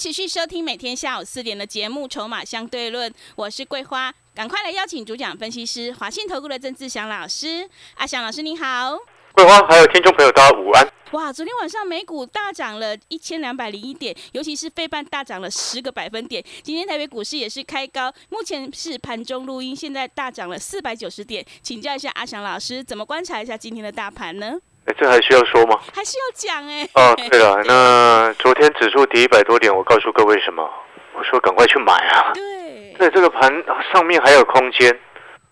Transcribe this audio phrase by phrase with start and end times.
[0.00, 7.68] 持续收听每天下午四点的节目《筹码相对论》，我是桂花，赶快来邀请主讲分析师华信投顾的郑志祥老师。
[7.96, 8.96] 阿祥老师您好，
[9.34, 10.88] 桂花还有听众朋友大家午安。
[11.10, 16.42] 哇，昨天晚上美股大涨了一千两百零一点，尤其是费半大涨了十个百分点。
[16.62, 21.44] 今天台北股市也是开高，目前是盘中录音，现在大涨了四百九十点。
[21.62, 24.54] 请教一下阿祥老师，怎么观察一下今天的大盘呢？
[24.90, 25.78] 哎，这还需要说吗？
[25.94, 26.88] 还是要讲哎。
[26.94, 30.68] 哦，对了，那昨天指数跌一百多点，我告诉各位什么？
[31.14, 32.32] 我说赶快去买啊！
[32.34, 33.48] 对，对这个盘
[33.92, 34.98] 上面还有空间，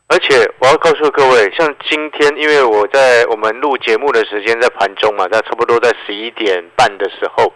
[0.09, 7.53] 而且我要告诉各位，像今天，因为我在我们录节目的时间在盘中嘛，在差不多在十一点半的时候，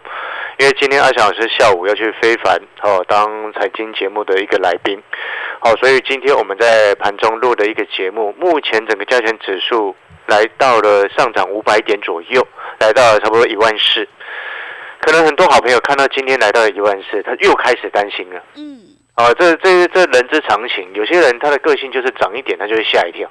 [0.59, 5.01] 因为今天阿翔老师下午要去非凡哦当财经节目的一个来宾，
[5.59, 9.93] 好，所以今天我们在盘中录的一个节目，目前整个加权指数。
[10.27, 12.45] 来到了上涨五百点左右，
[12.79, 14.07] 来到了差不多一万四。
[15.01, 18.41] 可能很多好朋友看到今天来到了一万四，他又开始担心了。
[18.55, 18.79] 嗯，
[19.15, 20.87] 啊，这这这人之常情。
[20.93, 23.29] 有些人他的个性就是涨一点，他就会吓一跳。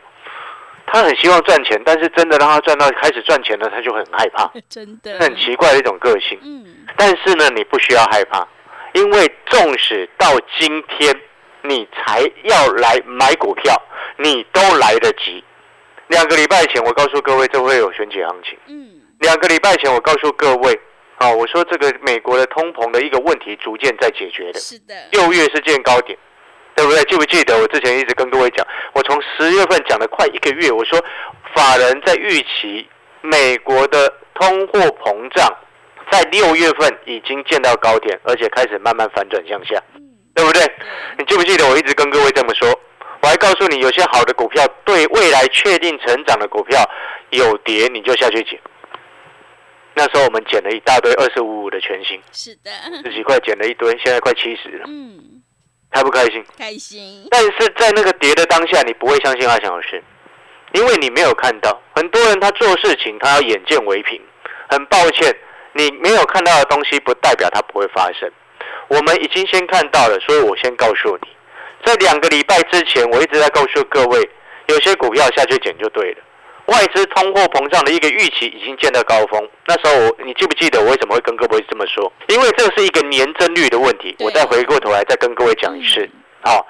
[0.85, 4.53] 他很希望赚钱，但是真的让他赚到开始赚钱了，他就很害怕。
[4.69, 6.39] 真的，很奇怪的一种个性。
[6.43, 8.47] 嗯，但是呢，你不需要害怕，
[8.93, 10.27] 因为纵使到
[10.59, 11.17] 今天
[11.63, 13.81] 你才要来买股票，
[14.19, 15.43] 你都来得及。
[16.12, 18.58] 两个礼拜前，我告诉各位，这会有选举行情。
[18.66, 20.78] 嗯，两个礼拜前，我告诉各位，
[21.16, 24.60] 啊，我说这个美国的通膨的一个问题逐渐在解决的。
[24.60, 26.16] 是的，六月是见高点，
[26.77, 27.02] 对不对？
[27.05, 31.02] 记不记得我之前一直跟各位讲，我从十月份讲了快一个月，我说
[31.55, 32.86] 法人在预期
[33.22, 35.48] 美国的通货膨胀
[36.11, 39.83] 在六月份已经见到高点，而且开始慢慢反转向下，
[40.34, 40.61] 对不对？
[41.17, 42.68] 你记不记得我一直跟各位这么说？
[43.22, 46.84] 我还告诉你，有些好的股票，对未来确定成长的股票，
[47.30, 48.60] 有跌你就下去捡。
[49.94, 52.70] 那时候我们捡了一大堆二十五五的全新，是的，
[53.05, 55.42] 十几块捡了一堆，现在快七十了，嗯，
[55.92, 56.44] 开不开心？
[56.58, 60.02] 开心，但是在那个跌的当下，你不会相信阿翔老师，
[60.72, 61.80] 因为你没有看到。
[61.94, 64.20] 很多人他做事情，他要眼见为凭。
[64.68, 65.33] 很抱歉，
[65.74, 68.28] 你没有看到的东西，不代表它不会发生。
[68.89, 71.28] 我们已经先看到了，所以我先告诉你。
[71.85, 74.29] 在两个礼拜之前，我一直在告诉各位，
[74.67, 76.19] 有些股票下去捡就对了。
[76.67, 79.48] 外资通货膨胀的一个预期已经见到高峰。
[79.67, 82.11] 那时候我，你记不记得我为什么会跟各位这么说？
[82.29, 84.15] 因为这是一个年增率的问题。
[84.20, 86.09] 我再回过头来再跟各位讲一次，
[86.41, 86.65] 好，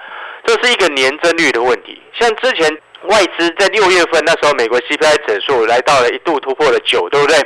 [0.46, 2.00] 这是一个年增率的问题。
[2.18, 7.36] 像之前外资在六月份那时候，美国 CPI 指数来到了一度突破了九，对不对？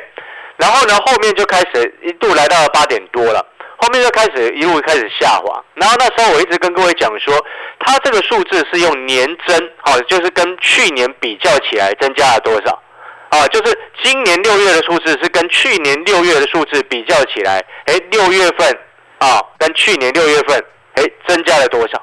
[0.57, 3.45] 然后呢，后面就开始一度来到了八点多了。
[3.79, 7.35] 后面就开始一路开始下滑，然后那时候我一直跟各位讲说，
[7.79, 12.83] 它这个数字是用年增，好，就是跟去年比较起来增加了多少，
[13.29, 18.79] 啊，就是今年六月的数字是跟去年六月的数字比较起来，哎，六月份
[19.19, 20.59] 啊，跟去年六月份，
[20.95, 21.99] 哎，增加了多少？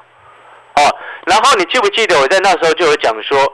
[0.76, 0.96] 哦，
[1.26, 3.52] 然后你记不记得我在那时候就有讲说，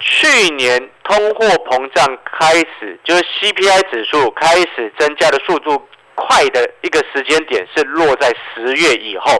[0.00, 5.86] 去年通货膨胀开始，就是 CPI 指数开始增加的速度。
[6.14, 9.36] 快的一个时间点是落在十月以后，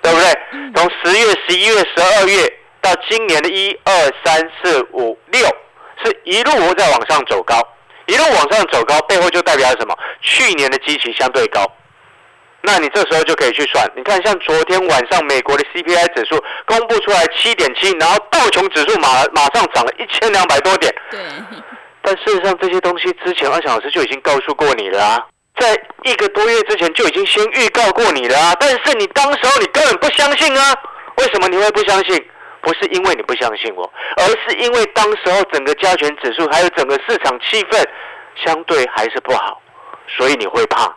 [0.00, 0.72] 对不对？
[0.74, 3.92] 从十月、十一月、十二月到今年的一二
[4.24, 5.46] 三四五六，
[6.04, 7.60] 是一路在往上走高，
[8.06, 9.96] 一路往上走高，背后就代表什么？
[10.20, 11.64] 去年的基期相对高。
[12.64, 20.94] 那你这时候就可以去算，你看像昨天晚上美国的 CPI 指数公布出来七点七，然后道琼指数马马上涨了一千两百多点。
[21.10, 21.20] 对。
[22.02, 25.26] 但事实上这些东西之前，阿翔老师就已经告诉过你了啊。
[25.62, 28.56] 在一个多月之前就已经先预告过你了啊！
[28.58, 30.74] 但是你当时候你根本不相信啊！
[31.18, 32.20] 为什么你会不相信？
[32.62, 37.80] 不是因为你不相信我，而是因为当时候整个加权指数还有整个市场气氛
[38.44, 39.62] 相对还是不好，
[40.08, 40.92] 所以你会怕，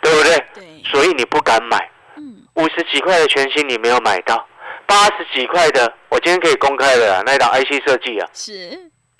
[0.00, 0.36] 对不对？
[0.54, 0.64] 对。
[0.84, 1.90] 所以你不敢买。
[2.16, 2.36] 嗯。
[2.54, 4.46] 五十几块的全新你没有买到，
[4.86, 8.28] 八十几块的我今天可以公开了，那一档 IC 设计啊。
[8.32, 8.52] 是。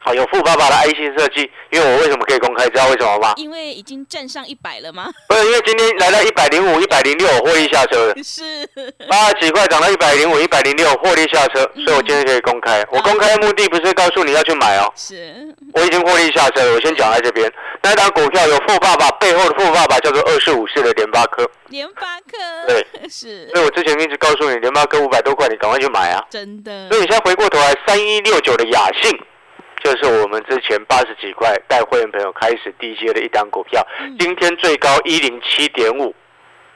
[0.05, 2.69] 好，有富爸爸的 IC 设计，因为我为什么可以公开？
[2.69, 3.33] 知道为什么吗？
[3.37, 5.11] 因为已经站上一百了吗？
[5.27, 8.15] 不是，因为今天来到一百零五、一百零六，获利下车了。
[8.23, 8.69] 是，
[9.09, 12.85] 八十几块涨到一百零五、一百零六，获利下车，所以我今天可以公开。
[12.93, 15.35] 我公开的目的不是告诉你要去买哦，是，
[15.73, 16.75] 我已经获利下车了。
[16.75, 17.51] 我先讲在这边，
[17.83, 22.37] 那一档股票有富爸爸背后的富爸爸叫做二四五四的联发科，联发科，
[22.69, 26.23] 对， 是所以我之前一直告诉你，联发科五百多块，你赶快去买啊。
[26.29, 29.11] 真的所以，你现在回过头来，三一六九的雅信，
[29.85, 36.09] 就是我们之前八十几块带会员朋友开始低接的一档股票，嗯今天最高一零七点五，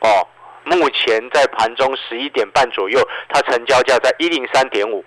[0.00, 0.28] 哦，
[0.64, 3.00] 目前在盘中十一点半左右，
[3.31, 5.02] 它成交价在一零三点五。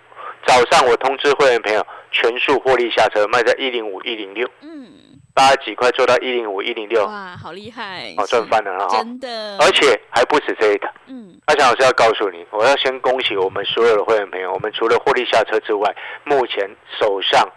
[0.47, 4.87] 早上我通知会员朋友，全数获利下车，卖在一零五、一零六，嗯，
[5.35, 8.97] 八十几块做到一零五、一零六，哇，好厉害，哦，赚翻了了哈！
[8.97, 10.91] 真的，而且还不止这一档。
[11.05, 16.67] 嗯，阿强老师要告诉你，我要先恭喜我们所有的会员朋友，我们除了获利下车之外，目前
[16.99, 17.47] 手上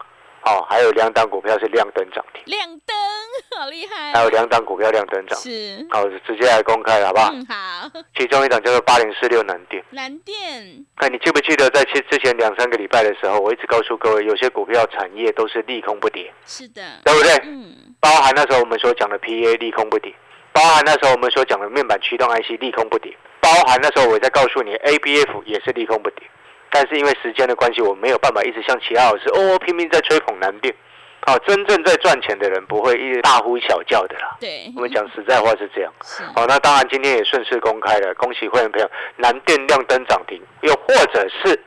[0.45, 2.97] 哦还有两档股票是亮灯涨停，亮灯，
[3.59, 7.31] 好厉害，还有两档股票亮灯涨停，是，好，直接来公开了好不好？
[7.33, 17.33] 嗯，好，其中一档叫做八零四六南电，蓝电，哎，你记不记得在之之前两三个礼拜的时候，我一直告诉各位，有些股票产业都是利空不跌，是的，对不对？
[17.45, 20.15] 嗯，包含那时候我们所讲的 PA 利空不跌，
[20.53, 26.29] 包含那时候我们所讲的面板驱动 IC 利空不跌，包含那时候我在告诉你 ABF 也是利空不跌。
[26.75, 30.75] 但是因为时间的关系，我没有办法一直像其他老师哦拼命在吹捧南电。
[31.27, 34.37] 好、真正在赚钱的人不会一直大呼小叫的啦。
[34.41, 35.93] 对，我们讲实在话是这样。
[36.03, 41.59] 是，好、那当然今天也顺势公开了，恭喜会员朋友，南电亮灯涨停，又或者是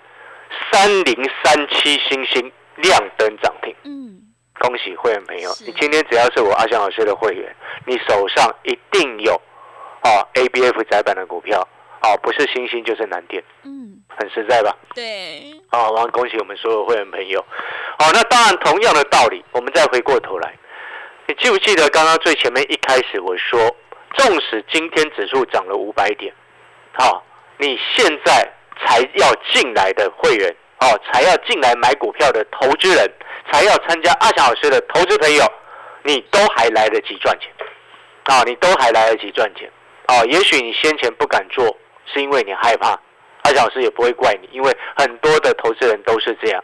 [0.71, 3.73] 三零三七星星亮灯涨停。
[3.85, 4.21] 嗯，
[4.59, 7.55] 恭喜会员朋友，你今天只要是我阿翔老师的会员，
[7.85, 9.33] 你手上一定有
[10.03, 11.67] 哦 ABF 窄板的股票
[12.03, 14.75] 哦，不是星星就是南电，嗯，很实在吧？
[14.95, 17.43] 对，好、我要恭喜我们所有会员朋友。
[17.99, 20.53] 好、那当然同样的道理，我们再回过头来，
[21.27, 23.75] 你记不记得刚刚最前面一开始我说，
[24.15, 26.33] 纵使今天指数涨了五百点，
[26.93, 27.23] 好、
[27.57, 28.47] 你现在
[28.79, 33.11] 才要进来的会员，哦，才要进来买股票的投资人，
[33.51, 35.43] 才要参加阿翔老师的投资朋友，
[36.03, 37.51] 你都还来得及赚钱，
[38.25, 39.69] 啊、你都还来得及赚钱，
[40.05, 41.65] 啊、也许你先前不敢做，
[42.05, 42.99] 是因为你害怕，
[43.47, 46.61] 阿翔老师也不会怪你，因为很多的投资人都是这样，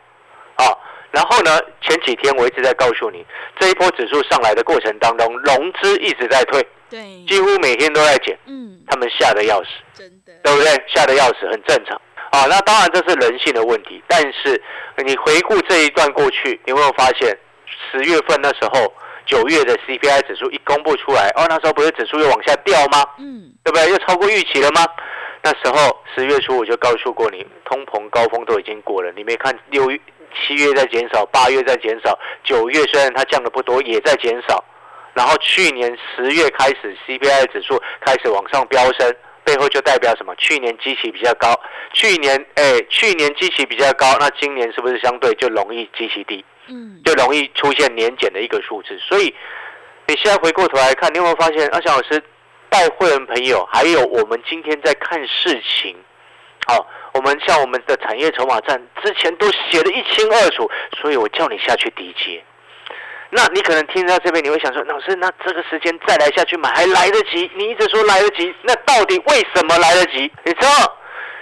[0.55, 0.67] 啊、
[1.11, 3.25] 然后呢，前几天我一直在告诉你，
[3.57, 9.69] 这一波指数上来的过程当中，融资一直在退，对，几乎每天都在减，嗯，他们吓得要死。
[9.93, 10.71] 真的，对不对？
[10.87, 11.99] 吓得要死，很正常。
[12.31, 14.61] 啊，那当然这是人性的问题，但是
[15.05, 17.37] 你回顾这一段过去，你有没有发现，
[17.91, 18.91] 十月份那时候，
[19.25, 23.05] 九月的 CPI 指数一公布出来，哦，那时候不是指数又往下掉吗？
[23.19, 23.87] 嗯，对不对？
[23.91, 24.83] 又超过预期了吗？
[25.43, 29.11] 那时候十月初我就告诉过你，通膨高峰都已经过了。
[29.11, 29.99] 你没看六月、
[30.33, 34.63] 七月在减少，八月在减少，九月虽然它降的不多，也在减少。
[35.13, 39.13] 然后去年十月开始，CPI 指数开始往上飙升，
[39.43, 40.33] 背后就代表什么？
[40.37, 41.53] 去年基期比较高，
[41.91, 46.43] 去年哎，去年基期比较高，那今年是不是相对就容易基期低？
[46.67, 48.97] 嗯，就容易出现年减的一个数字。
[48.97, 49.25] 所以
[50.07, 52.23] 你现在回过头来看，你有没有发现，阿翔老师
[52.73, 55.95] 带会员朋友，还有我们今天在看事情，
[56.65, 60.67] 好、我们像我们的产业筹码站之前都写得一清二楚，
[60.99, 62.43] 所以我叫你下去低接。
[63.29, 67.49] 那你可能听到这边，你会想说，老师，那这个时间再来下去买还来得及？
[67.55, 70.31] 你一直说来得及，那到底为什么来得及？
[70.43, 70.97] 你知道，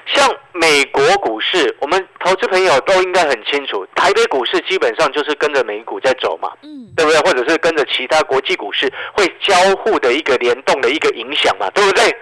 [0.07, 7.19] 像美国股市，我们投资朋友都应该很清楚，台北股市基本上就是跟着美股在走嘛，嗯，对不对？
[7.21, 12.13] 或者是跟着其他国际股市会交互的一个联动的一个影响嘛，对不对？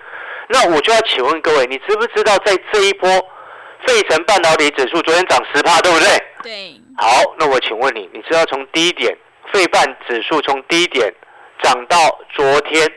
[0.47, 3.09] 那我就要请问各位，你知不知道在这一波
[3.87, 6.07] 费城半导体指数昨天涨十趴，对不对？
[6.43, 9.15] 对，好，那我请问你，你知道从低点
[9.53, 11.13] 费半指数从低点
[11.61, 11.97] 涨到
[12.33, 12.91] 昨天，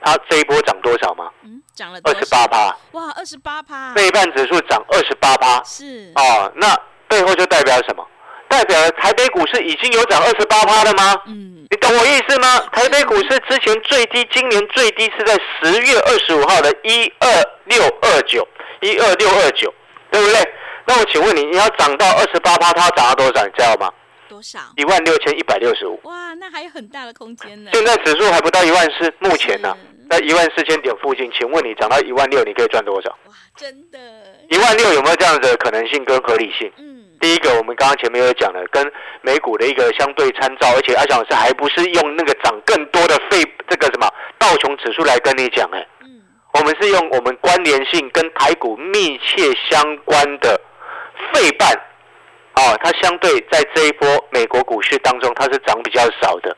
[0.00, 1.30] 它这一波涨多少吗？
[1.44, 6.76] 嗯，涨了二十八，趴，哇，二十八趴，费半指数涨二十八趴，是，哦，那
[7.08, 8.06] 背后就代表什么？
[8.48, 11.14] 代表了台北股市已经有涨二十八趴了吗？
[11.26, 12.60] 嗯，你懂我意思吗？
[12.72, 15.32] 台北股市之前最低，今年最低是在
[15.62, 17.26] 十月二十五号的一二
[17.64, 18.46] 六二九，
[18.82, 19.72] 一二六二九，
[20.10, 20.54] 对不对？
[20.84, 23.42] 那我请问你，你要涨到二十八趴，它涨到多少？
[23.46, 23.90] 你知道吗？
[24.28, 24.58] 多少？
[24.76, 25.98] 一万六千一百六十五。
[26.04, 27.70] 哇，那还有很大的空间呢。
[27.72, 31.30] 现在指数还不到一万四，目前呢、是在一万四千点附近。
[31.32, 33.08] 请问你涨到一万六，你可以赚多少？
[33.26, 33.98] 哇，真的，
[34.50, 36.70] 一万六有没有这样子的可能性跟合理性？
[36.76, 46.20] 嗯，第一个，我们刚刚前面有讲了，跟美股的一个相对参照，而且阿翔老师还不是用那个涨更多的费这个什么道琼指数来跟你讲，哎，嗯，
[46.54, 50.60] 我们是用我们关联性跟台股密切相关的
[51.32, 51.72] 费半
[52.56, 56.56] 哦，它相对在这一波美国股市当中，它是涨比较少的。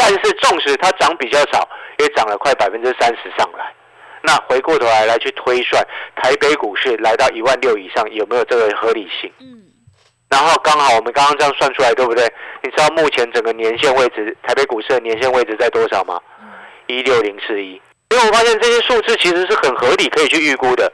[0.00, 3.70] 但是纵使它涨比较少，也涨了快百分之三十上来。
[4.22, 9.30] 那回过头来来去推算，台北股市来到一万六以上，有没有这个合理性？
[9.40, 9.60] 嗯，
[10.30, 12.24] 然后刚好我们刚刚这样算出来，对不对？
[12.62, 16.18] 你知道目前整个年线位置，台北股市的年线位置在多少吗？
[16.86, 17.80] 一六零四一。
[18.08, 20.90] 因为我发现这些数字其实是很合理，可以去预估的。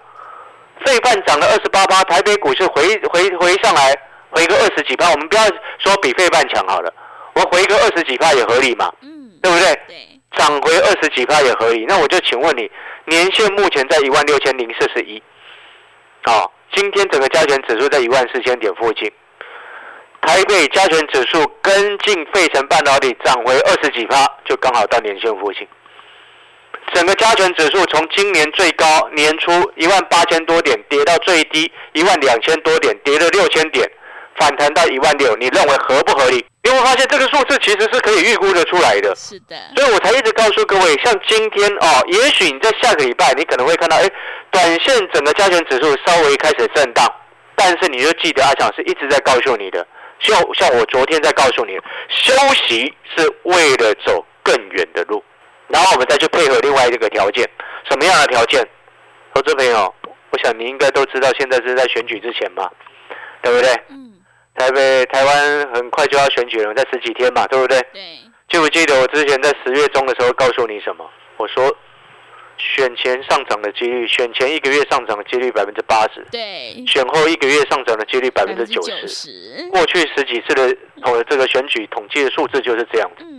[0.84, 3.96] 费半涨了二十八八，台北股市回回回上来，
[4.30, 5.42] 回个二十几八，我们不要
[5.78, 6.92] 说比费半强好了，
[7.36, 9.66] 我回个二十几趴也合理嘛，嗯，对不对？
[9.86, 9.96] 对，
[10.36, 11.84] 涨回二十几趴也合理。
[11.86, 12.70] 那我就请问你，
[13.04, 15.22] 年线目前在一万六千零四十一，
[16.24, 19.12] 哦，今天整个加权指数在一万四千点附近，
[20.22, 25.68] 台北加权指数跟进费城半导体涨回二十几趴，就刚好到年线附近。
[26.94, 33.90] 整个加权指数从今年最高年初一万八千多点，跌到最低一万两千多点，跌了六千点，
[34.38, 36.44] 反弹到一万六，你认为合不合理？
[36.62, 39.14] 你会发现这个数字其实是可以预估得出来的。
[39.14, 44.10] 是的，所以我才一直告诉各位，像今天哦，也许你在下个礼拜，你可能会看到，哎，
[44.50, 47.06] 短线整个加权指数稍微开始震荡，
[47.54, 49.86] 但是你就记得阿强是一直在告诉你的，
[50.18, 51.78] 像像我昨天在告诉你，
[52.08, 55.22] 休息是为了走更远的路，
[55.68, 57.48] 然后我们再去配合另外一个条件，
[57.88, 58.66] 什么样的条件？
[59.34, 59.94] 投资朋友，
[60.30, 62.68] 我想你应该都知道，现在是在选举之前嘛，
[63.42, 63.70] 对不对？
[63.90, 64.14] 嗯，
[64.56, 67.78] 台北、台湾很快就要选举了，在十几天嘛，对不对？
[67.92, 68.02] 对，
[68.48, 71.08] 记不记得我之前在十月中的时候告诉你什么？
[71.36, 71.76] 我说，
[72.56, 79.06] 选前上涨的几率，选前一个月上涨的几率百分之八十，对，选后一个月上涨的几率百分之九十。
[79.06, 83.24] 十，过去十几次的统这个选举统计的数字就是这样子。
[83.24, 83.35] 嗯，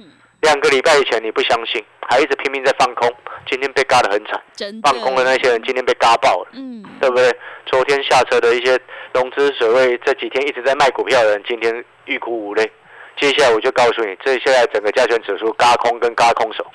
[0.47, 3.13] 两个礼拜以前你不相信，还一直拼命在放空，
[3.49, 4.41] 今天被嘎得很惨。
[4.81, 7.29] 放空的那些人今天被嘎爆了，嗯，对不对？
[7.65, 8.79] 昨天下车的一些
[9.13, 12.71] 融资水位，这几天一直在卖股票的人，今天欲哭无泪。
[13.19, 16.65] 接下来我就告诉你，这现在整个加权指数嘎空跟嘎空手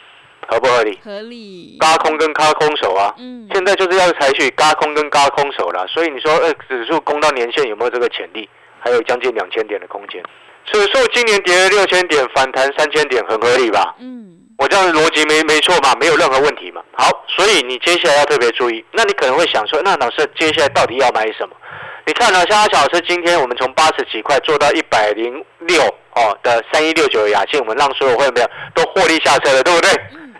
[0.49, 1.01] 合不合理？
[1.03, 5.87] 合理，嘎空跟嘎空手啊，嗯，现在就是要采取嘎空跟嘎空手了。
[5.89, 8.47] 所以你说，呃，指数攻到年线有没有这个潜力？
[8.81, 10.23] 还有将近两千点的空间。
[10.67, 13.95] 指数今年跌了六千点，反弹三千点，很合理吧？
[14.01, 16.81] 嗯，我这样的逻辑没没错嘛，没有任何问题嘛。
[16.93, 18.85] 好，所以你接下来要特别注意。
[18.93, 21.57] 那你可能会想说，那老师接下来到底要买什么？
[22.05, 25.83] 你看呢、像阿小老师今天我们从八十几块做到一百零六
[26.15, 29.91] 哦的三一六九的雅信，我们让所有会员都获利下车了，对不对？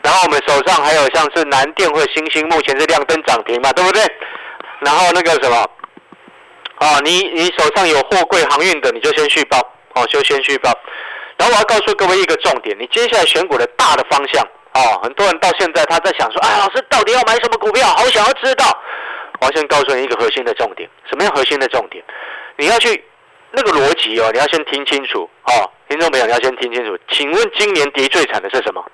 [0.03, 4.03] 然后我们手上还有像是南电或星星，目前是亮灯涨停嘛，对不对？
[4.81, 5.57] 然后那个什么，
[6.81, 9.59] 哦，你你手上有货柜航运的，你就先续报，
[9.95, 10.71] 哦，就先续报。
[11.37, 14.45] 然后我要告诉各位一个重点，你接下来选股的大的方向，
[14.75, 17.87] 哦，很多人到现在他在想说，哎，老师到底要买什么股票？
[17.89, 18.65] 好想要知道。
[19.41, 22.05] 我要先告诉你一个核心的重点，什么样核心的重点？
[22.57, 23.05] 你要去
[23.51, 26.97] 那个逻辑哦，你要先听清楚哦，听众朋友你要先听清楚。
[27.09, 28.85] 请问今年跌最惨的是什么？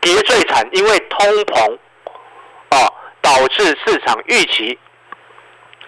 [0.00, 1.78] 跌最惨，因为通膨
[2.70, 4.76] 哦，导致市场预期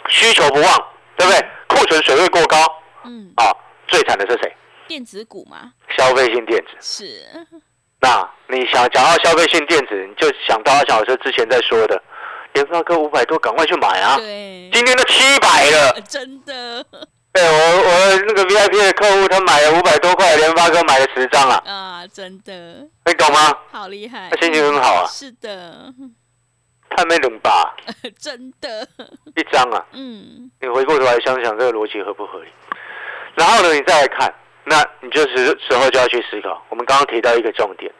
[0.08, 1.40] 需求不旺，对不对？
[1.66, 2.56] 库存水位过高
[3.04, 3.50] 嗯，啊、
[3.88, 4.56] 最惨的是谁？
[4.88, 6.70] 电子股嘛，消费性电子。
[6.80, 7.24] 是，
[8.00, 12.02] 那你想讲到消费性电子，你就想到阿小老师之前在说的，
[12.54, 14.16] 联发科五百多，赶快去买啊！
[14.16, 15.90] 对，今天都七百了。
[15.94, 16.84] 呃 真的
[17.32, 23.56] 对我我那个 VIP 的客户，他买了五百多块，联发科买了十张啊，啊，真的你懂吗？
[23.70, 25.90] 好厉害，他心情很好啊是的，
[26.90, 27.74] 他没冷吧，
[28.20, 28.86] 真的，
[29.36, 29.82] 一张啊。
[29.92, 32.50] 嗯，你回过头来想想这个逻辑合不合理？
[33.34, 34.32] 然后呢，你再来看，
[34.64, 36.64] 那你就时时候就要去思考。
[36.68, 37.90] 我们刚刚提到一个重点，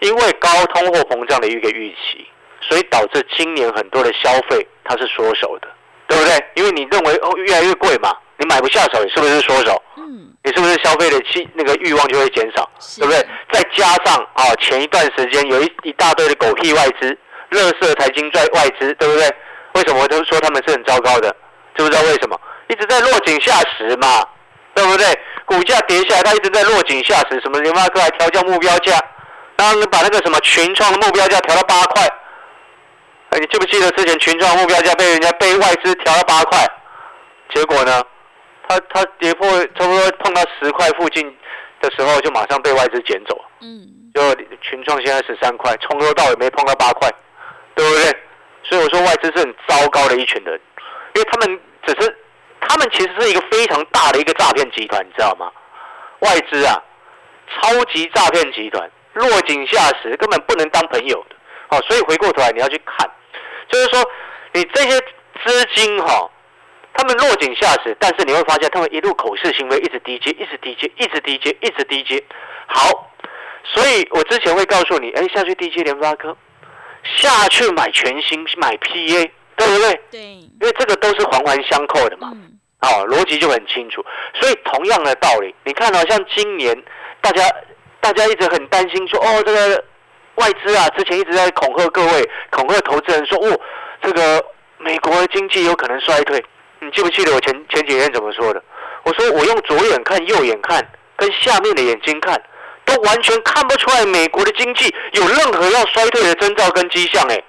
[0.00, 2.26] 因为高通货膨胀的一个预期，
[2.60, 5.68] 所以导致今年很多的消费它是缩手的，
[6.08, 6.44] 对不对？
[6.54, 9.80] 因为你认为哦越来越贵嘛，你买不下手，你是不是缩手？
[9.96, 13.26] 嗯，你是不是消费的气那个欲望就会减少，是对不对？
[13.52, 17.16] 再加上啊、前一段时间有一一大堆的狗屁外资、
[17.50, 19.28] 乐色财经外外资，对不对？
[19.74, 21.28] 为什么我都说他们是很糟糕的？
[21.76, 22.40] 知不知道为什么？
[22.68, 24.26] 一直在落井下石嘛，
[24.78, 25.06] 对不对？
[25.44, 27.40] 股价跌下来，它一直在落井下石。
[27.40, 28.96] 什么联发科还调降目标价，
[29.56, 32.06] 然后把那个什么群创的目标价调到八块。
[33.30, 36.64] 哎，你记不记得之前群创的目标价被人家被外资调到八块？
[37.52, 38.02] 结果呢？
[38.68, 41.26] 它它跌破差不多碰到十块附近
[41.80, 43.44] 的时候，就马上被外资捡走了。
[43.62, 43.82] 嗯，
[44.14, 47.10] 就群创现在十三块，从头到尾没碰到八块，
[47.74, 48.04] 对不对？
[48.64, 50.60] 所以我说外资是很糟糕的一群人，
[51.14, 52.14] 因为他们只是
[52.60, 55.50] 他们其实是一个非常大的一个诈骗集团，你知道吗？
[56.20, 56.82] 外资啊，
[57.48, 61.36] 超级诈骗集团，落井下石，根本不能当朋友的。
[61.68, 63.08] 好、所以回过头来你要去看，
[63.68, 64.04] 就是说
[64.52, 64.98] 你这些
[65.44, 66.30] 资金哈、
[66.94, 72.24] 他们落井下石，但是你会发现他们一路口是心非，一直低接，一直低接，一直低接，一直低接。
[72.66, 73.12] 好，
[73.64, 76.36] 所以我之前会告诉你，哎，下去低接联发科，
[77.04, 80.00] 下去买全新，买 PA，对不对？
[80.10, 82.30] 对，因为这个都是环环相扣的嘛。
[82.32, 84.04] 嗯，哦，逻辑就很清楚。
[84.40, 86.80] 所以同样的道理，你看到、像今年
[87.20, 87.42] 大家
[88.00, 89.84] 大家一直很担心说，哦，这个
[90.36, 93.60] 外资啊，之前一直在恐吓各位，恐吓投资人说，哦，
[94.00, 94.44] 这个
[94.78, 96.42] 美国的经济有可能衰退。
[96.80, 98.62] 你记不记得我前前几天怎么说的？
[99.02, 100.80] 我说我用左眼看、右眼看，
[101.16, 102.40] 跟下面的眼睛看，
[102.84, 107.26] 都完全看不出来美国的经济有任何要衰退的征兆跟迹象。
[107.28, 107.42] 哎，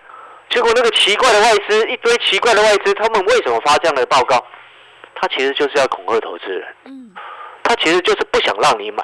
[0.50, 4.44] 结果那个奇怪的外资，一堆奇怪的外资，他们为什么发这样的报告？
[5.16, 7.12] 他其实就是要恐吓投资人，嗯，
[7.64, 9.04] 他其实就是不想让你买，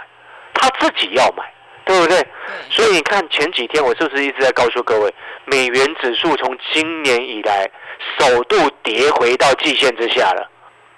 [0.54, 1.44] 他自己要买，
[1.84, 2.18] 对不对？
[2.22, 2.28] 对，
[2.70, 7.70] 所以你看前几天我是不是一直在告诉各位，美元指数从今年以来
[8.18, 10.50] 首度跌回到季线之下了。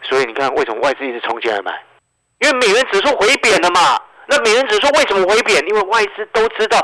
[0.04, 1.74] 所以你看为什么外资一直冲进来买？
[2.40, 4.00] 因为美元指数回贬了嘛。
[4.28, 5.58] 那美元指数为什么回贬？
[5.68, 6.78] 因为外资都知道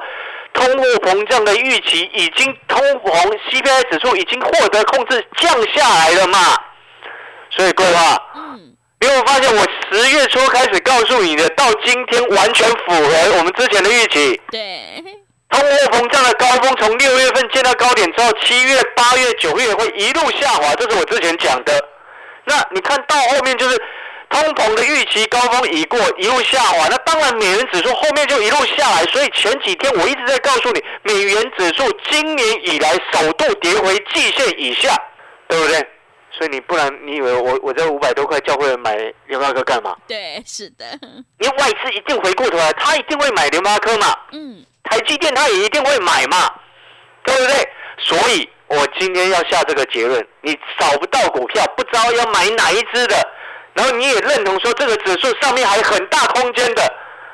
[0.53, 6.39] 通货膨胀的预期已经通膨 CPI 指数已经获得控制降下来了嘛。
[7.49, 14.41] 所以各位啊，嗯，你有发现我十月初开始告诉你的，到今天完全符合我们之前的预期。
[14.49, 15.03] 对，
[15.49, 21.73] 通货膨胀的高峰从六月份见到高点之后，七月、八月、九月会一路下滑，这是我之前讲的。
[22.45, 23.81] 那你看到后面就是
[24.33, 26.87] 通膨的预期高峰已过，一路下滑。
[26.89, 34.95] 那当然美元指数后面就一路下来，所以前几天我一直在告诉你，美元指数今年以来首度跌回季线以下，
[35.47, 35.87] 对不对？
[36.35, 38.95] 所以你不然你以为我我这五百多块教会人买
[39.27, 39.95] 联发科干嘛？
[40.07, 40.85] 对，是的，
[41.37, 44.15] 因为外资一定回过头来，他一定会买联发科嘛。
[44.31, 46.51] 嗯，台积电他也一定会买嘛，
[47.23, 47.69] 对不对？
[47.99, 53.15] 所以我今天要下这个结论，你找不到股票，不知道要买哪一只的，
[53.73, 56.81] 然后你也认同说这个指数上面还有很大空间的，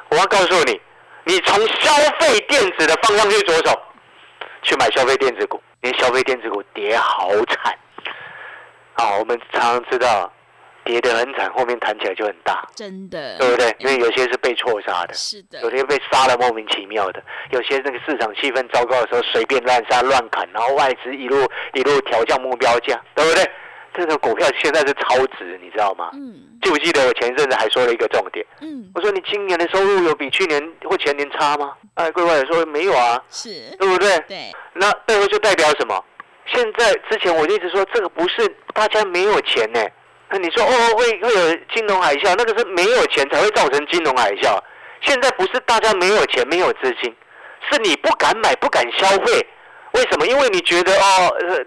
[0.09, 0.79] 我要告诉你，
[1.25, 3.81] 你从消费电子的方向去着手，
[4.61, 7.77] 去买消费电子股，因为消费电子股跌好惨，
[8.93, 10.31] 啊，我们常常知道
[10.85, 13.75] 跌得很惨，后面弹起来就很大，真的，对不对？
[13.79, 15.13] 因为有些是被错杀的。
[15.13, 23.43] 是的，有些被杀的莫名其妙的，有些那个市场气氛糟糕的时候随便乱杀乱砍，然后外资一路一路调降目标价，对不对？
[23.95, 26.09] 这个股票现在是超值，你知道吗？
[26.13, 28.45] 嗯记不记得我前一阵子还说了一个重点？
[28.61, 31.73] 嗯，我说你今年的收入有比去年或前年差吗？
[31.93, 33.49] 哎，各位也说没有啊，是，
[33.79, 34.19] 对不对？
[34.27, 36.03] 对，那背后就代表什么？
[36.45, 39.79] 现在之前我一直说这个不是大家没有钱呢、
[40.29, 44.59] 那你说哦会会有金融海啸，那个是没有钱才会造成金融海啸。
[45.01, 47.15] 现在不是大家没有钱没有资金，
[47.71, 49.47] 是你不敢买不敢消费。
[49.93, 50.27] 为什么？
[50.27, 51.57] 因为你觉得哦，呃，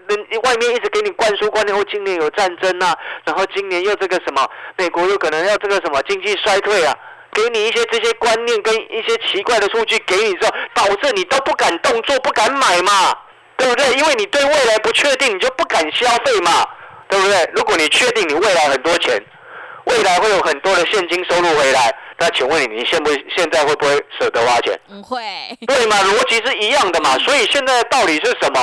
[0.43, 6.95] 外面一直给你灌输观念，或，今年有战争啊，然后今年又这个什么，美国有可能要这个什么经济衰退啊，
[7.33, 13.13] 给你一些这些观念跟一些奇怪的数据给你之后，导致你都不敢动作，不敢买嘛，
[13.57, 13.91] 对不对？
[13.93, 16.65] 因为你对未来不确定，你就不敢消费嘛，
[17.09, 17.49] 对不对？
[17.55, 19.21] 如果你确定你未来很多钱，
[19.85, 24.79] 未来会有很多的现金收入回来，那请问你，你现不现在会不会舍得花钱？
[24.87, 25.21] 不会，
[25.67, 27.17] 对嘛，逻辑是一样的嘛。
[27.17, 28.61] 所以现在的道理是什么？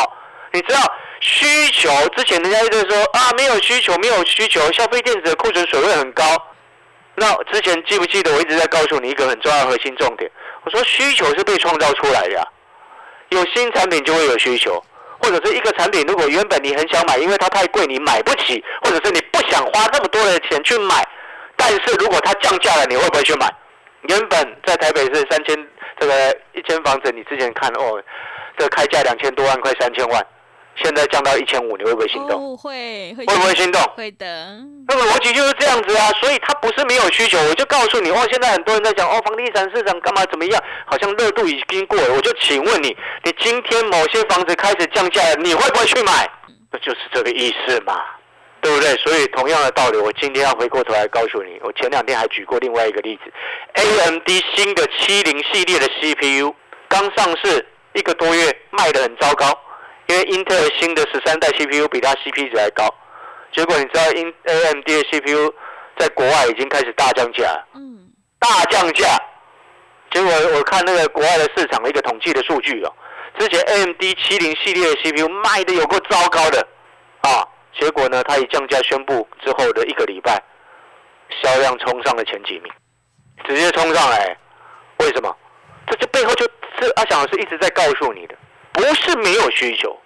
[0.52, 0.80] 你知道
[1.20, 6.24] 需求之前人家一直说啊，没有需求，没有需求，消费电子的库存水位很高。
[7.16, 10.30] 那之前记不记得我一直在告诉你一个很重要的核心重点？
[10.64, 12.42] 我说需求是被创造出来的呀、
[13.28, 14.82] 有新产品就会有需求，
[15.22, 21.06] 或者是一个产品如果原本你很想买，因为它太贵你买不起，或者是你不想花那么多的钱去买，
[21.60, 23.46] 但是如果它降价了，你会不会去买？
[24.08, 25.54] 原本在台北市三千
[26.00, 28.02] 这个一间房子，你之前看哦，
[28.56, 30.26] 这个开价两千多万，快三千万，
[30.82, 32.42] 现在降到一千五，你会不会心动？
[32.42, 33.82] 哦会会会不会心动？
[33.94, 46.26] 会的，那个逻辑就是这样子啊，所以它不是没有需求，我就告诉你哦，现在很多人在讲哦，房地产市场干嘛怎么样，好像热度已经过了，我就请问你，你今天某些房子开始降价了，你会不会去买？
[46.72, 48.00] 那就是这个意思嘛，
[48.60, 48.94] 对不对？
[48.96, 53.32] 所以同样的道理，我今天要回过头来告诉你，我前两天还举过另外一个例子
[53.74, 56.54] ，AMD 新的七零系列的 CPU
[56.88, 59.46] 刚上市一个多月，卖的很糟糕，
[60.08, 62.88] 因为英特尔新的十三代 CPU 比它 CP 值还高。
[63.52, 65.52] 结果你知道英 AMD 的 CPU
[65.98, 69.18] 在国外已经开始大降价，嗯大降价。
[70.12, 72.92] 结果我看那个国外的市场的一个统计的数据哦，
[73.38, 76.66] 之前 AMD 七零系列的 CPU 卖的有够糟糕的
[77.22, 77.46] 啊，
[77.78, 80.42] 结果呢，它一降价宣布之后的一个礼拜，
[81.42, 82.72] 销量冲上了前几名，
[83.44, 84.36] 直接冲上来。
[84.98, 85.34] 为什么？
[85.86, 86.44] 这这背后就
[86.78, 88.34] 是阿翔老师一直在告诉你的，
[88.72, 89.98] 不是没有需求，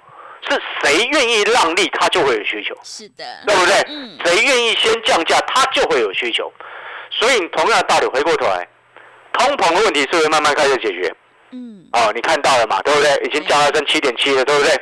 [0.48, 3.74] 是谁愿意让利，他就会有需求，是的，对不对？
[3.88, 6.53] 嗯谁愿意先降价，他就会有需求。
[7.11, 8.66] 所以同样的道理，回过头来，
[9.33, 11.14] 通膨的问题是不是慢慢开始解决？
[11.50, 13.11] 嗯，哦，你看到了嘛，对不对？
[13.24, 14.81] 已经降到剩七点七了，对不对？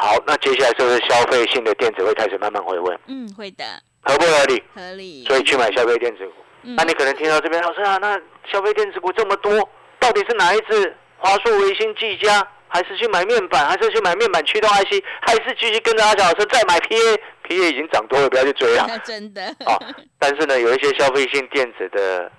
[0.00, 2.98] 好，那接下来是不是消费性的电子会开始慢慢回温？
[3.06, 3.64] 嗯，会的，
[4.00, 4.62] 合不合理？
[4.74, 5.24] 合理。
[5.26, 6.32] 所以去买消费电子股。
[6.62, 8.18] 嗯那你可能听到这边，老师啊，那
[8.50, 10.96] 消费电子股这么多，到底是哪一只？
[11.18, 18.86] 华硕、微星、技嘉，还是去买面板，还是去买面板驱动 IC，还是继续跟着阿小老师再买 PA？PA 已经涨多了，不要去追了。
[19.04, 19.76] 真的，啊，
[20.18, 22.30] 但是呢，有一些消费性电子的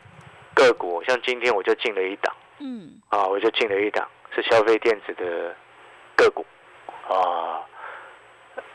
[0.55, 5.55] 个股，像今天我就进了一档嗯，啊，我就进了一档是消费电子的
[6.15, 6.45] 个股
[7.13, 7.61] 啊，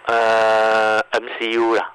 [0.06, 1.92] 呃，MCU 啦，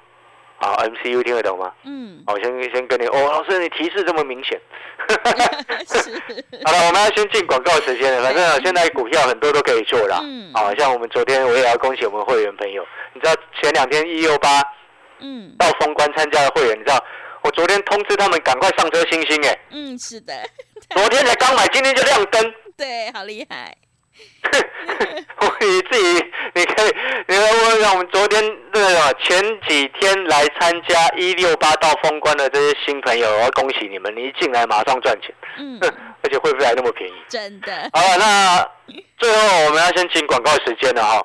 [0.58, 1.72] 啊，MCU 听得懂吗？
[1.84, 4.60] 嗯，好，先先跟你哦，老师你提示这么明显。
[5.86, 6.12] 是，
[6.64, 8.22] 好了，我们要先进广告时间了。
[8.22, 10.20] 反正啊现在股票很多都可以做啦。
[10.22, 14.62] 嗯啊，像我们昨天我也要恭喜我们会员朋友，你知道前两天一六八
[15.18, 17.02] 嗯到封关参加的会员，你知道
[17.42, 20.32] 我昨天通知他们赶快上车星星哎，嗯，是的，
[20.90, 22.54] 昨天才刚买，今天就亮灯。
[22.76, 23.76] 对，好厉害，
[25.40, 26.94] 我你自己，你可以，
[27.28, 35.80] 你看我让我们昨天那个前几天来参加一六八到封关的这些新朋友，我要恭喜你们，你一进来马上赚钱，嗯，
[36.22, 37.14] 而且会不会还那么便宜？
[37.28, 38.68] 真的，好了，那
[39.18, 41.24] 最后我们要先请广告时间了哈。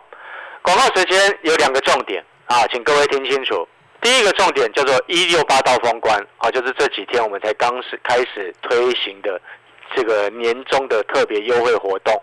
[0.61, 3.67] 广告时间有两个重点啊，请各位听清楚。
[3.99, 9.41] 第一个重点叫做一六八到封关啊，就是这几天我们才刚是开始推行的
[9.95, 12.13] 这个年终的特别优惠活动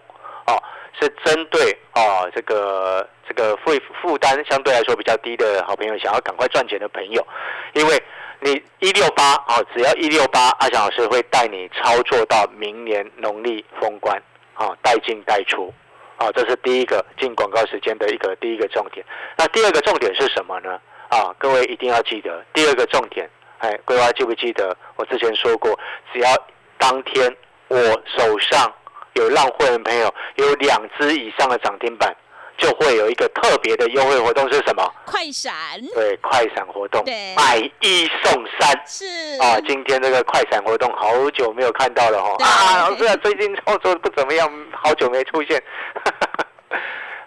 [0.46, 0.60] 哦、
[1.00, 7.26] 是针对哦这个这个负负担相对来说比较低的好朋友，想要赶快赚钱的朋友，
[7.72, 8.02] 因为
[8.40, 14.20] 你一六八啊，只要一六八，阿翔老师会带你操作到明年农历封关
[14.54, 15.72] 啊，带进带出
[16.18, 19.04] 啊，这是第一个进广告时间的一个第一个重点。
[19.36, 20.78] 那第二个重点是什么呢？
[21.08, 23.28] 啊，各位一定要记得，第二个重点，
[23.58, 25.78] 哎，桂花记不记得我之前说过，
[26.12, 26.28] 只要
[26.76, 27.34] 当天
[27.68, 28.72] 我手上
[29.14, 32.14] 有让会员朋友有两只以上的涨停板，
[32.58, 34.92] 就会有一个特别的优惠活动是什么？
[35.06, 35.52] 快闪，
[35.94, 38.82] 对，快闪活动对，买一送三。
[38.86, 39.06] 是，
[39.40, 45.62] 啊，今天这个快闪活动好久没有看到了哈对啊，老师啊，最近操作不怎么样，好久没出现。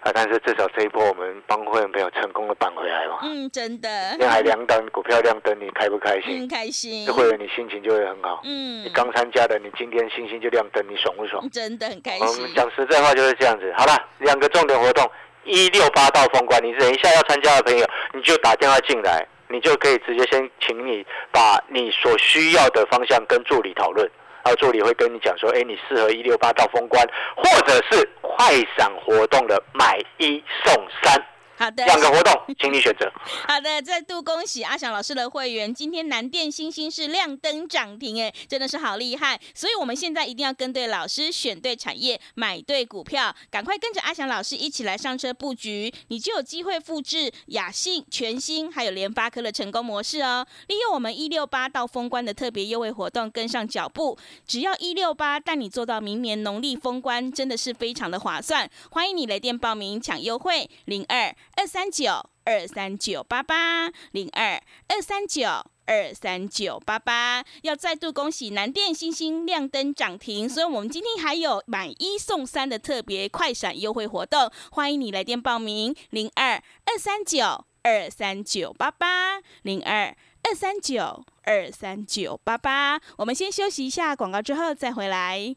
[0.08, 3.18] 啊，但是至少这一波我们帮会员朋友成功的扳回来嘛。
[3.22, 6.46] 嗯，真的今，天还亮灯，股票亮灯，你开不开心？
[6.46, 8.40] 嗯，开心这，会员你心情就会很好。
[8.44, 11.46] 嗯你，刚参加的，你今天星星就亮灯，你爽不爽？
[11.50, 13.70] 真的很开心我心们，讲实在话就是这样子。
[13.76, 15.06] 好了，两个重点活动，
[15.44, 24.08] 一六八到封关，你等一下要参加的朋友，你就打电话进来，你就可以直接先请你把你所需要的方向跟助理讨论，
[24.48, 27.06] 然后助理会跟你讲说，哎，你适合一六八到封关，
[27.36, 28.46] 或者是快
[28.78, 31.22] 闪活动的买一送三，
[31.58, 33.10] 好的，两个活动，请你选择。
[33.48, 39.40] 好的，再度恭喜阿翔老师的会员，今天南电星星是亮灯涨停，哎，真的是好厉害！
[39.52, 50.46] 所以我们现在一定要跟对老师，选对产业，买对股票，赶快跟着阿翔老师一起来上车布局，你就有机会复制雅信、全新还有联发科的成功模式哦。
[50.68, 54.16] 利用我们一六八到封关的特别优惠活动，跟上脚步，
[54.46, 58.70] 只要一六八带你做到明年农历封关，真的是非常的划算。
[58.92, 62.12] 欢迎你来电报名抢优惠，零二二三九
[62.44, 65.42] 二三九八八零二二三九。
[65.90, 83.00] 二三九八八，要再度恭喜南电星星亮灯涨停，所以我们今天还有买一送三的特别快闪优惠活动，欢迎你来电报名零二二三九二三九八八零二二三九二三九八八。
[83.16, 85.56] 我们先休息一下广告，之后再回来。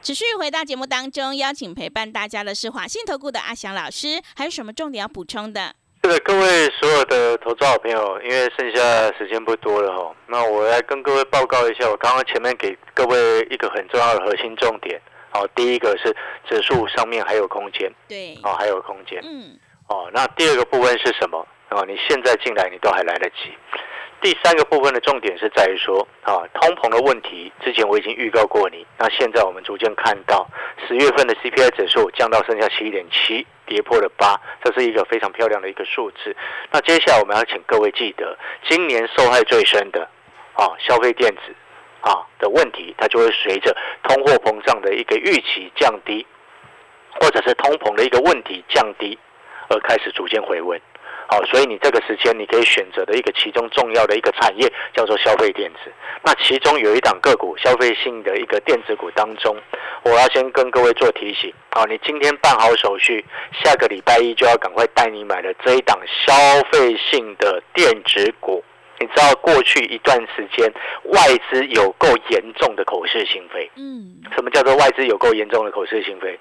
[0.00, 5.74] 持续回到节目当中，邀请陪伴大家的是华信投顾的阿翔老师，还有什么重点要补充的？
[6.00, 8.82] 这个各位所有的投资好朋友，因为剩下
[9.18, 15.00] 时间不多了哈，那我来跟各位报告一下，我刚刚前面给各位一个很重要的核心重点。
[15.34, 16.16] 哦，第一个是
[16.48, 19.20] 指数上面还有空间，对，哦，还有空间。
[19.22, 19.58] 嗯，
[19.88, 21.46] 哦，那第二个部分是什么？
[21.70, 23.52] 哦，你现在进来你都还来得及。
[24.20, 30.44] 第三个部分的重点是在于说，啊，通膨的问题，之前我已经预告过你，那现在我们逐渐看到
[30.86, 36.34] 十月份的 CPI 指数降到剩下七点七，跌破了八，这是一个非常漂亮的一个数字。
[36.72, 38.36] 那接下来我们要请各位记得，
[38.68, 40.08] 今年受害最深的，
[40.54, 41.54] 啊，消费电子，
[42.00, 46.26] 啊的问题，它就会随着通货膨胀的一个预期降低，
[47.20, 49.16] 或者是通膨的一个问题降低，
[49.68, 50.80] 而开始逐渐回温。
[51.30, 55.92] 好，所以你这个时间你可以选择的一个其中重要的一个产业叫做消费电子。
[56.24, 59.54] 那其中有一档个股，消费性的一个电子股当中，
[60.04, 61.52] 我要先跟各位做提醒。
[61.70, 63.22] 好，你今天办好手续，
[63.62, 66.32] 下个礼拜一就要赶快带你买了这一档消
[66.72, 68.64] 费性的电子股。
[68.98, 70.72] 你知道过去一段时间
[71.04, 73.70] 外资有够严重的口是心非。
[73.76, 74.16] 嗯。
[74.34, 76.36] 什么叫做外资有够严重的口是心非？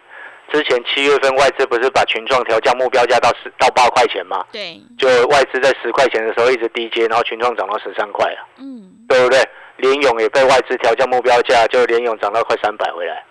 [0.52, 4.46] 之前七月份外资不是把群创调降目标价到十到八块钱吗？
[4.52, 9.40] 对，就外资在十块钱的时候一直低接，然后群创涨到十三块啊，嗯，对不对？
[9.78, 13.24] 联勇也被外资调降目标价，就联勇涨到快三百回来，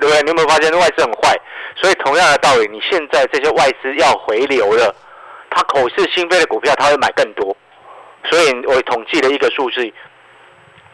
[0.00, 0.22] 对不对？
[0.22, 1.34] 你有没有发现外资很坏？
[1.76, 4.94] 所以同样的道理，你现在这些外资要回流了，
[5.50, 7.56] 他口是心非的股票他会买更多，
[8.24, 9.92] 所以我统计了一个数字。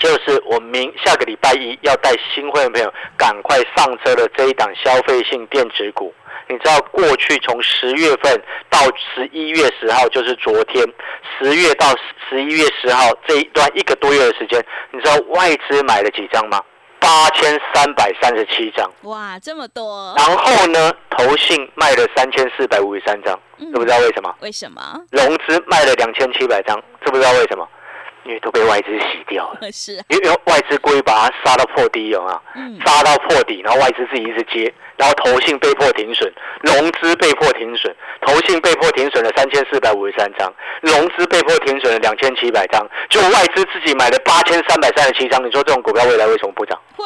[0.00, 6.12] 就是我明下个礼拜一要带新会员朋友赶快上车的这一档消费性电子股。
[6.48, 10.84] 你知道过去从十月份到十一月十号，就是昨天，
[11.38, 11.86] 十月到
[12.28, 16.60] 十一月十号这一段一个多月的时间，你知道外资买了几张吗？
[16.98, 18.90] 八千三百三十七张。
[19.02, 20.14] 哇，这么多！
[20.16, 24.34] 然后呢，投信卖了三千四百五十三张，知不知道为什么？
[24.40, 24.80] 为什么？
[25.12, 27.68] 融资卖了两千七百张，知不知道为什么？
[28.24, 32.40] 因为都被外资洗掉了， 是，因为外资故意把它杀到破底，有啊，
[32.84, 40.52] 杀到破底，然后外资自己一直接，然后投信被迫停损，融资被迫停损，投信被迫停损了三千四百五十三张，
[40.82, 46.78] 融资被迫停损了两千七百张，就外资自己买了八千三百三十七张，你说这种股票未来为什么不涨？
[46.96, 47.04] 会，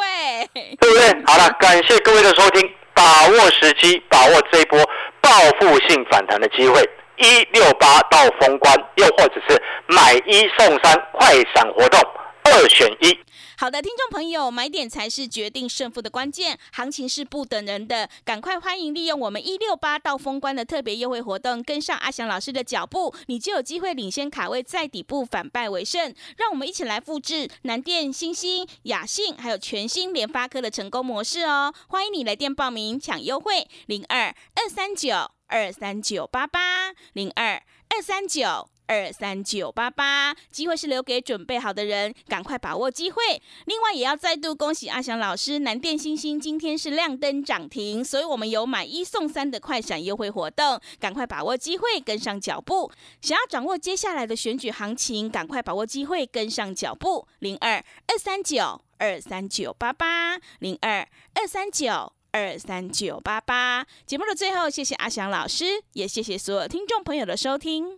[0.53, 1.07] 对不对？
[1.25, 4.77] 好了，感谢各位的收听，把握时机，把握这一波
[5.21, 6.87] 报复性反弹的机会。
[7.17, 11.99] 一六八到封关，又或者是买一送三快闪活动，
[12.43, 13.17] 二选一。
[13.57, 26.13] 好的，听众朋友，买点才是决定胜负的关键，行情是不等人的，赶快欢迎利用我们一六八到封关的特别优惠活动，跟上阿翔老师的脚步，你就有机会领先卡位，在底部反败为胜。
[26.37, 31.73] 让我们一起来复制南电、星星、雅信还有全新联发科的成功模式哦！
[31.87, 35.31] 欢迎你来电报名抢优惠，零二二三九。
[35.47, 43.21] 二三九八八零二二三九二三九八八，机会是留给准备好的人，赶快把握机会。
[43.65, 52.91] 另外，也要再度恭喜阿翔老师，南电星星今天是亮灯涨停，所以我们有买一送三的快闪优惠活动，赶快把握机会，跟上脚步。
[53.21, 57.27] 想要掌握接下来的选举行情，赶快把握机会，跟上脚步。
[57.39, 62.13] 零二二三九二三九八八零二二三九。
[62.37, 67.97] 二三九八八节目的最后，谢谢阿翔老师，也谢谢所有听众朋友的收听。